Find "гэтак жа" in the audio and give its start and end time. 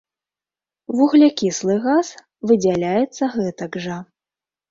3.35-3.97